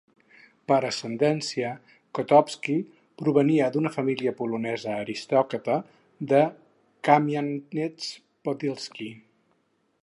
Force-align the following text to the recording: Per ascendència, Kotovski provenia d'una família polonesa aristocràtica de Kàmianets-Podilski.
Per 0.69 0.77
ascendència, 0.85 1.73
Kotovski 2.19 2.77
provenia 3.23 3.67
d'una 3.75 3.91
família 3.97 4.33
polonesa 4.41 4.95
aristocràtica 5.03 5.77
de 6.33 6.41
Kàmianets-Podilski. 7.09 9.13